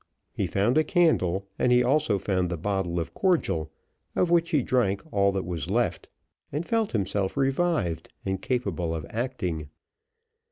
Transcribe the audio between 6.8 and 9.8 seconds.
himself revived, and capable of acting.